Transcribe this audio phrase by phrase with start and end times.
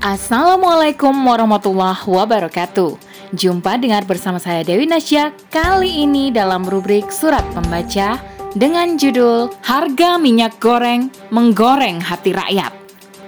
[0.00, 2.96] Assalamualaikum warahmatullahi wabarakatuh.
[3.36, 8.16] Jumpa dengar bersama saya Dewi Nasya kali ini dalam rubrik Surat Pembaca
[8.56, 12.72] dengan judul Harga Minyak Goreng Menggoreng Hati Rakyat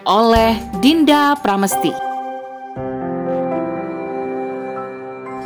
[0.09, 1.93] oleh Dinda Pramesti.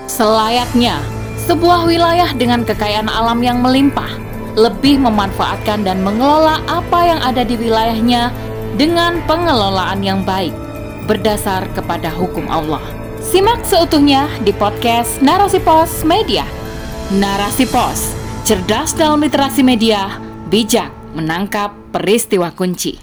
[0.06, 1.02] Selayaknya
[1.50, 4.14] sebuah wilayah dengan kekayaan alam yang melimpah
[4.54, 8.30] lebih memanfaatkan dan mengelola apa yang ada di wilayahnya
[8.78, 10.54] dengan pengelolaan yang baik
[11.06, 12.82] berdasar kepada hukum Allah.
[13.22, 16.42] Simak seutuhnya di podcast Narasi Pos Media.
[17.14, 20.18] Narasi Pos, cerdas dalam literasi media,
[20.50, 22.98] bijak menangkap peristiwa kunci.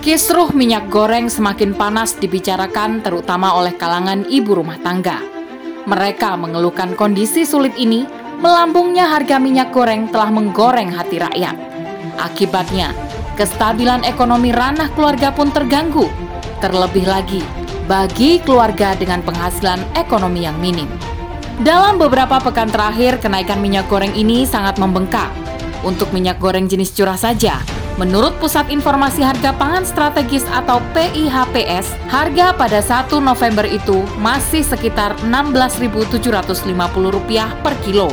[0.00, 5.20] Kisruh minyak goreng semakin panas dibicarakan terutama oleh kalangan ibu rumah tangga.
[5.84, 8.04] Mereka mengeluhkan kondisi sulit ini,
[8.40, 11.56] melambungnya harga minyak goreng telah menggoreng hati rakyat.
[12.16, 12.92] Akibatnya,
[13.36, 16.08] kestabilan ekonomi ranah keluarga pun terganggu
[16.60, 17.40] terlebih lagi
[17.90, 20.86] bagi keluarga dengan penghasilan ekonomi yang minim.
[21.60, 25.28] Dalam beberapa pekan terakhir, kenaikan minyak goreng ini sangat membengkak.
[25.84, 27.58] Untuk minyak goreng jenis curah saja,
[28.00, 35.20] menurut Pusat Informasi Harga Pangan Strategis atau PIHPS, harga pada 1 November itu masih sekitar
[35.20, 36.64] Rp16.750
[37.60, 38.08] per kilo.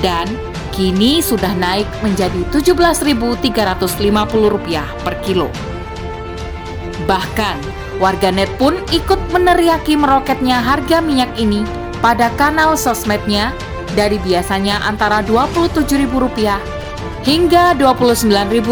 [0.00, 0.24] Dan
[0.72, 5.52] kini sudah naik menjadi Rp17.350 per kilo.
[7.08, 7.56] Bahkan,
[8.02, 11.64] warganet pun ikut meneriaki meroketnya harga minyak ini
[12.00, 13.52] pada kanal sosmednya
[13.92, 16.08] dari biasanya antara Rp27.000
[17.24, 18.68] hingga Rp29.000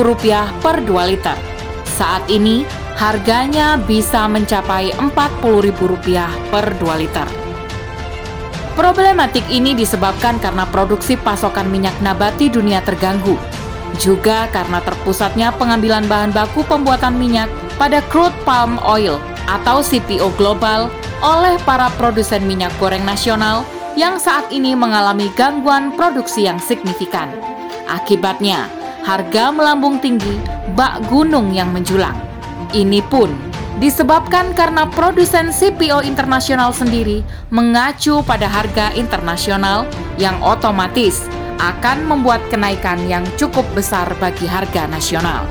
[0.64, 1.36] per 2 liter.
[1.84, 2.62] Saat ini,
[2.98, 7.28] harganya bisa mencapai Rp40.000 per 2 liter.
[8.78, 13.34] Problematik ini disebabkan karena produksi pasokan minyak nabati dunia terganggu,
[13.98, 19.16] juga karena terpusatnya pengambilan bahan baku pembuatan minyak pada crude palm oil
[19.48, 20.92] atau CPO global
[21.24, 23.64] oleh para produsen minyak goreng nasional
[23.98, 27.30] yang saat ini mengalami gangguan produksi yang signifikan.
[27.88, 28.68] Akibatnya,
[29.02, 30.38] harga melambung tinggi
[30.76, 32.14] bak gunung yang menjulang.
[32.76, 33.32] Ini pun
[33.80, 39.88] disebabkan karena produsen CPO internasional sendiri mengacu pada harga internasional
[40.20, 41.24] yang otomatis
[41.58, 45.42] akan membuat kenaikan yang cukup besar bagi harga nasional.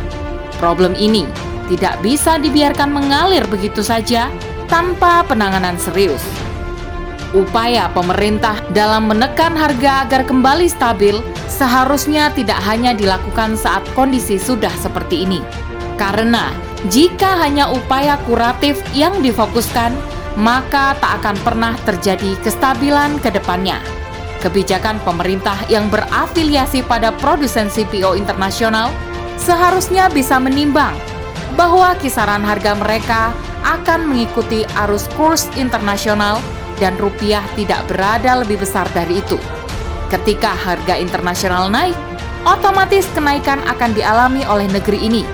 [0.61, 1.27] Problem ini
[1.67, 4.31] tidak bisa dibiarkan mengalir begitu saja
[4.71, 6.23] tanpa penanganan serius.
[7.35, 11.19] Upaya pemerintah dalam menekan harga agar kembali stabil
[11.51, 15.43] seharusnya tidak hanya dilakukan saat kondisi sudah seperti ini.
[15.99, 16.55] Karena
[16.87, 19.91] jika hanya upaya kuratif yang difokuskan,
[20.39, 23.83] maka tak akan pernah terjadi kestabilan ke depannya.
[24.39, 28.93] Kebijakan pemerintah yang berafiliasi pada produsen CPO internasional
[29.35, 30.93] seharusnya bisa menimbang
[31.57, 33.33] bahwa kisaran harga mereka
[33.65, 36.37] akan mengikuti arus kurs internasional
[36.77, 39.35] dan rupiah tidak berada lebih besar dari itu.
[40.07, 41.97] Ketika harga internasional naik,
[42.45, 45.25] otomatis kenaikan akan dialami oleh negeri ini.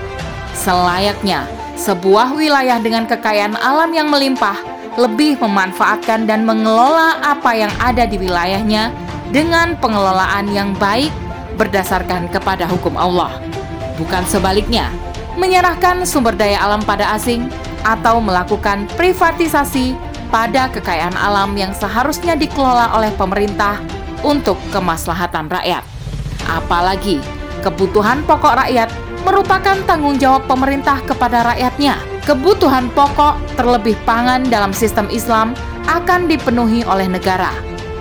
[0.56, 1.46] Selayaknya,
[1.78, 4.56] sebuah wilayah dengan kekayaan alam yang melimpah
[4.96, 8.94] lebih memanfaatkan dan mengelola apa yang ada di wilayahnya
[9.30, 11.10] dengan pengelolaan yang baik
[11.58, 13.30] berdasarkan kepada hukum Allah.
[13.98, 14.90] Bukan sebaliknya,
[15.36, 17.50] menyerahkan sumber daya alam pada asing,
[17.84, 19.92] atau melakukan privatisasi
[20.32, 23.78] pada kekayaan alam yang seharusnya dikelola oleh pemerintah
[24.24, 25.84] untuk kemaslahatan rakyat.
[26.48, 27.20] Apalagi
[27.60, 28.88] kebutuhan pokok rakyat
[29.24, 31.96] merupakan tanggung jawab pemerintah kepada rakyatnya.
[32.24, 35.52] Kebutuhan pokok, terlebih pangan dalam sistem Islam,
[35.84, 37.52] akan dipenuhi oleh negara.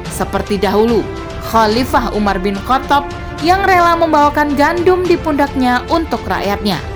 [0.07, 1.03] Seperti dahulu,
[1.51, 3.03] Khalifah Umar bin Khattab
[3.43, 6.92] yang rela membawakan gandum di pundaknya untuk rakyatnya.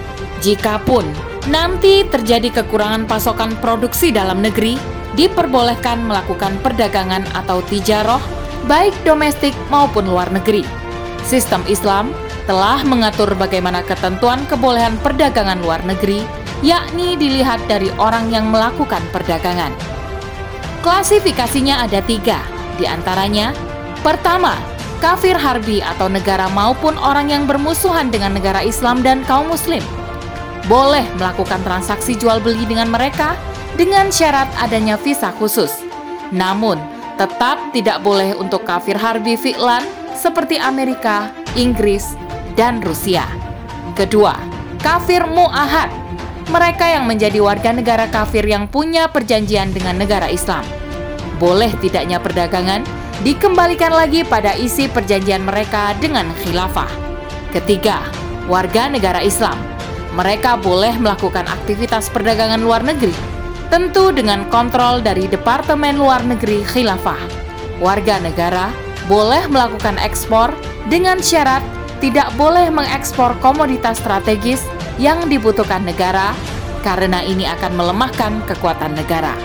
[0.47, 1.03] Jikapun
[1.51, 4.79] nanti terjadi kekurangan pasokan produksi dalam negeri,
[5.19, 8.23] diperbolehkan melakukan perdagangan atau tijaroh,
[8.63, 10.63] baik domestik maupun luar negeri.
[11.27, 12.15] Sistem Islam
[12.47, 16.23] telah mengatur bagaimana ketentuan kebolehan perdagangan luar negeri,
[16.63, 19.75] yakni dilihat dari orang yang melakukan perdagangan.
[20.79, 22.39] Klasifikasinya ada tiga,
[22.79, 23.51] di antaranya
[23.99, 24.55] Pertama,
[25.03, 29.83] kafir harbi atau negara maupun orang yang bermusuhan dengan negara Islam dan kaum muslim
[30.67, 33.39] boleh melakukan transaksi jual beli dengan mereka
[33.79, 35.71] dengan syarat adanya visa khusus.
[36.35, 36.75] Namun,
[37.15, 39.81] tetap tidak boleh untuk kafir harbi fi'lan
[40.13, 42.19] seperti Amerika, Inggris,
[42.59, 43.23] dan Rusia.
[43.95, 44.35] Kedua,
[44.83, 45.89] kafir mu'ahad,
[46.51, 50.67] mereka yang menjadi warga negara kafir yang punya perjanjian dengan negara Islam.
[51.39, 52.83] Boleh tidaknya perdagangan
[53.23, 56.89] dikembalikan lagi pada isi perjanjian mereka dengan khilafah.
[57.55, 58.03] Ketiga,
[58.49, 59.76] warga negara Islam
[60.17, 63.13] mereka boleh melakukan aktivitas perdagangan luar negeri
[63.69, 67.19] tentu dengan kontrol dari Departemen Luar Negeri Khilafah.
[67.77, 68.73] Warga negara
[69.05, 70.55] boleh melakukan ekspor
[70.89, 71.61] dengan syarat
[72.01, 74.63] tidak boleh mengekspor komoditas strategis
[74.97, 76.33] yang dibutuhkan negara
[76.81, 79.35] karena ini akan melemahkan kekuatan negara.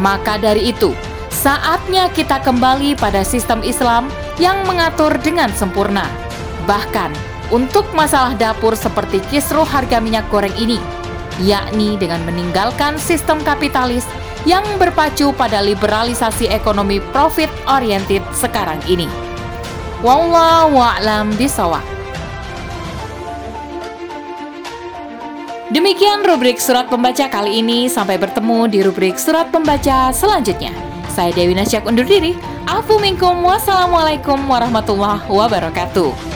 [0.00, 0.96] Maka dari itu,
[1.28, 4.08] saatnya kita kembali pada sistem Islam
[4.40, 6.08] yang mengatur dengan sempurna.
[6.64, 10.80] Bahkan untuk masalah dapur seperti kisruh harga minyak goreng ini,
[11.44, 14.08] yakni dengan meninggalkan sistem kapitalis
[14.48, 19.06] yang berpacu pada liberalisasi ekonomi profit oriented sekarang ini.
[20.02, 21.84] Wallahu a'lam bisawab.
[25.72, 27.88] Demikian rubrik surat pembaca kali ini.
[27.88, 30.74] Sampai bertemu di rubrik surat pembaca selanjutnya.
[31.08, 32.36] Saya Dewi Nasyak undur diri.
[32.68, 33.40] Afu minkum.
[33.40, 36.31] Wassalamualaikum warahmatullahi wabarakatuh.